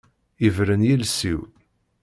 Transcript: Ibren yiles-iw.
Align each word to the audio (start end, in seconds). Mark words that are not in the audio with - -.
Ibren 0.47 0.81
yiles-iw. 0.87 1.41